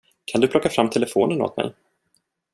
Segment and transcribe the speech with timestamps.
[0.25, 1.73] Kan du plocka fram telefonen åt mig?